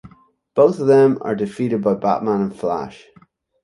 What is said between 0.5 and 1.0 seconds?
Both of